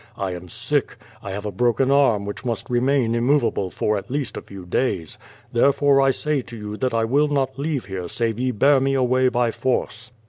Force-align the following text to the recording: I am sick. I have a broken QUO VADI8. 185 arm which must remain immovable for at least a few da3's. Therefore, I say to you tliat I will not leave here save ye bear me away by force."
I 0.17 0.31
am 0.33 0.49
sick. 0.49 0.97
I 1.21 1.29
have 1.29 1.45
a 1.45 1.51
broken 1.51 1.89
QUO 1.89 1.91
VADI8. 1.93 1.97
185 2.09 2.11
arm 2.15 2.25
which 2.25 2.43
must 2.45 2.69
remain 2.71 3.13
immovable 3.13 3.69
for 3.69 3.99
at 3.99 4.09
least 4.09 4.35
a 4.35 4.41
few 4.41 4.65
da3's. 4.65 5.19
Therefore, 5.53 6.01
I 6.01 6.09
say 6.09 6.41
to 6.41 6.57
you 6.57 6.75
tliat 6.75 6.97
I 6.97 7.05
will 7.05 7.27
not 7.27 7.59
leave 7.59 7.85
here 7.85 8.07
save 8.09 8.39
ye 8.39 8.49
bear 8.49 8.79
me 8.79 8.95
away 8.95 9.29
by 9.29 9.51
force." 9.51 10.11